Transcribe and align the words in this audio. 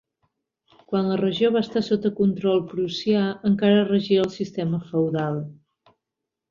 Quan 0.93 1.09
la 1.11 1.17
regió 1.19 1.51
va 1.57 1.61
estar 1.67 1.83
sota 1.89 2.11
control 2.21 2.65
prussià, 2.73 3.23
encara 3.53 3.87
regia 3.93 4.27
el 4.27 4.35
sistema 4.41 4.85
feudal. 4.93 5.43